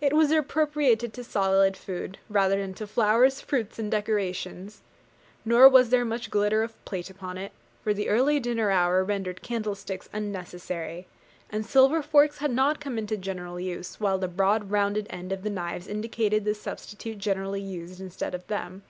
[0.00, 4.82] It was appropriated to solid food, rather than to flowers, fruits, and decorations.
[5.44, 7.50] Nor was there much glitter of plate upon it;
[7.82, 11.08] for the early dinner hour rendered candlesticks unnecessary,
[11.50, 15.42] and silver forks had not come into general use: while the broad rounded end of
[15.42, 18.84] the knives indicated the substitute generally used instead of them.